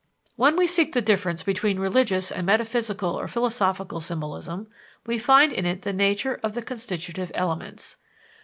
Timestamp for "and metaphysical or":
2.31-3.27